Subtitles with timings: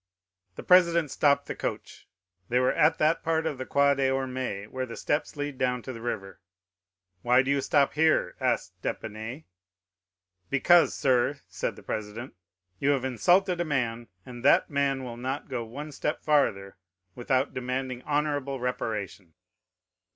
[0.55, 2.07] The president stopped the coach.
[2.49, 5.83] They were at that part of the Quai des Ormes where the steps lead down
[5.83, 6.39] to the river.
[7.21, 9.43] "Why do you stop here?" asked d'Épinay.
[10.49, 12.33] "'"Because, sir," said the president,
[12.79, 16.77] "you have insulted a man, and that man will not go one step farther
[17.13, 19.35] without demanding honorable reparation."